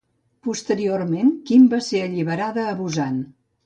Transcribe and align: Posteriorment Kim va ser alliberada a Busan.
Posteriorment 0.47 1.31
Kim 1.51 1.69
va 1.77 1.83
ser 1.91 2.05
alliberada 2.09 2.69
a 2.69 2.77
Busan. 2.85 3.27